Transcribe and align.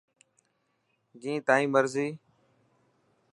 جين 1.21 1.37
تائن 1.45 1.67
مرضي. 1.73 2.07